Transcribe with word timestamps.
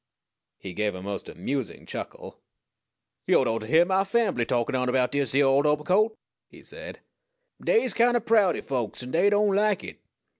He 0.57 0.73
gave 0.73 0.95
a 0.95 1.01
most 1.03 1.29
amusing 1.29 1.85
chuckle. 1.85 2.39
"Yo'd 3.27 3.47
ought 3.47 3.59
to 3.59 3.67
hyear 3.67 3.85
mah 3.85 4.03
fambly 4.03 4.47
takin' 4.47 4.73
on 4.73 4.89
erbout 4.89 5.11
dis 5.11 5.35
yere 5.35 5.45
old 5.45 5.67
obercoat!" 5.67 6.17
he 6.47 6.63
said. 6.63 7.01
"Dey's 7.63 7.93
kind 7.93 8.17
o' 8.17 8.19
proudy 8.19 8.61
folks, 8.63 9.03
an' 9.03 9.11
dey 9.11 9.29
don't 9.29 9.55
like 9.55 9.83
it. 9.83 9.99